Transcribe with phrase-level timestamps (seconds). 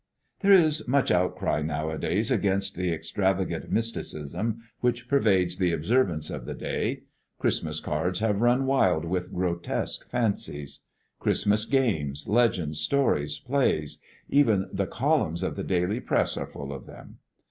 [0.39, 6.55] There is much outcry nowadays against the extravagant mysticism which pervades the observance of the
[6.55, 7.03] day.
[7.37, 10.79] Christmas cards have run wild with grotesque fancies.
[11.19, 16.87] Christmas games, legends, stories, plays, even the columns of the daily press are full of
[16.87, 17.19] them.